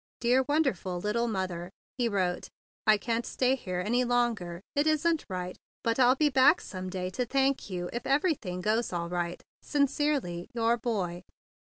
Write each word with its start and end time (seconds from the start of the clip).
"Dear, 0.19 0.41
wonderful 0.49 0.99
little 0.99 1.27
mother," 1.27 1.69
he 1.95 2.09
wrote, 2.09 2.47
"I 2.87 2.97
can't 2.97 3.23
stay 3.23 3.53
here 3.53 3.83
any 3.85 4.03
longer. 4.03 4.59
It 4.75 4.87
isn't 4.87 5.27
right. 5.29 5.55
But 5.83 5.99
I'll 5.99 6.15
be 6.15 6.29
back 6.29 6.59
some 6.59 6.89
day 6.89 7.11
to 7.11 7.23
thank 7.27 7.69
you 7.69 7.87
if 7.93 8.07
everything 8.07 8.61
goes 8.61 8.91
all 8.91 9.09
right. 9.09 9.43
Sincerely, 9.61 10.47
Your 10.55 10.75
Boy." 10.75 11.21